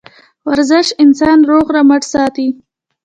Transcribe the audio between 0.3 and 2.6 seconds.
ورزش انسان روغ رمټ ساتي